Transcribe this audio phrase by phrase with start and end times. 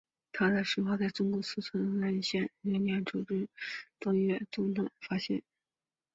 [0.31, 3.25] 它的化石在中国四川省珙县石碑乡的自流井组
[3.99, 5.43] 东岳庙段中发现。